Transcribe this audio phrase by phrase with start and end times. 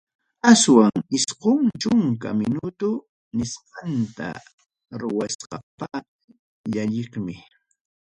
[0.51, 2.87] Aswan isqun chunka minuto
[3.37, 4.27] nisqanta
[4.99, 5.89] ruwaspaqa,
[6.71, 7.35] llalliqmi.